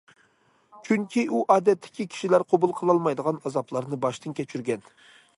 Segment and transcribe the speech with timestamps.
[0.87, 4.89] چۈنكى ئۇ ئادەتتىكى كىشىلەر قوبۇل قىلالمايدىغان ئازابلارنى باشتىن كەچۈرگەن.